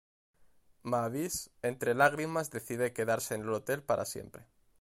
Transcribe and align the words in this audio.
Mavis, 0.81 1.51
entre 1.61 1.93
lágrimas 1.93 2.49
decide 2.49 2.91
quedarse 2.91 3.35
en 3.35 3.41
el 3.41 3.53
hotel 3.53 3.83
para 3.83 4.03
siempre. 4.05 4.47